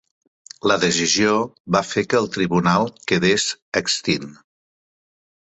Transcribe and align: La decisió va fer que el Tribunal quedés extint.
La 0.71 0.77
decisió 0.83 1.33
va 1.75 1.83
fer 1.89 2.03
que 2.13 2.19
el 2.21 2.29
Tribunal 2.37 2.89
quedés 3.13 3.47
extint. 3.83 4.29